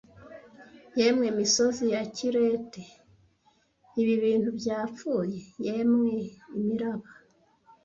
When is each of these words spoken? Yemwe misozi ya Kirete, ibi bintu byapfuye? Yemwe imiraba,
Yemwe 0.99 1.27
misozi 1.39 1.83
ya 1.93 2.01
Kirete, 2.15 2.83
ibi 4.01 4.13
bintu 4.23 4.49
byapfuye? 4.59 5.39
Yemwe 5.65 6.13
imiraba, 6.57 7.07